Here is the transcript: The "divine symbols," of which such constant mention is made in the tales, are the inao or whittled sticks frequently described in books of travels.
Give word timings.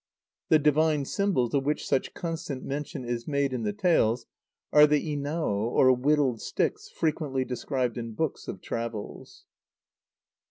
The 0.49 0.57
"divine 0.57 1.05
symbols," 1.05 1.53
of 1.53 1.63
which 1.63 1.87
such 1.87 2.15
constant 2.15 2.63
mention 2.63 3.05
is 3.05 3.27
made 3.27 3.53
in 3.53 3.61
the 3.61 3.71
tales, 3.71 4.25
are 4.73 4.87
the 4.87 5.15
inao 5.15 5.45
or 5.47 5.93
whittled 5.95 6.41
sticks 6.41 6.89
frequently 6.89 7.45
described 7.45 7.99
in 7.99 8.13
books 8.15 8.47
of 8.47 8.61
travels. 8.61 9.45